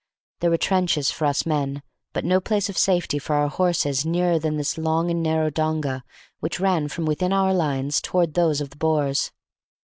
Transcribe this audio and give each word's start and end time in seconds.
There 0.39 0.49
were 0.49 0.57
trenches 0.57 1.11
for 1.11 1.25
us 1.25 1.45
men, 1.45 1.83
but 2.11 2.25
no 2.25 2.41
place 2.41 2.69
of 2.71 2.75
safety 2.79 3.19
for 3.19 3.35
our 3.35 3.49
horses 3.49 4.03
nearer 4.03 4.39
than 4.39 4.57
this 4.57 4.75
long 4.75 5.11
and 5.11 5.21
narrow 5.21 5.51
donga 5.51 6.03
which 6.39 6.59
ran 6.59 6.87
from 6.87 7.05
within 7.05 7.31
our 7.31 7.53
lines 7.53 8.01
towards 8.01 8.33
those 8.33 8.61
of 8.61 8.71
the 8.71 8.77
Boers. 8.77 9.31